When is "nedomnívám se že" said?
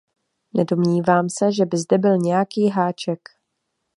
0.53-1.65